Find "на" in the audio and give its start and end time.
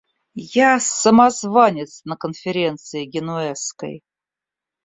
2.05-2.17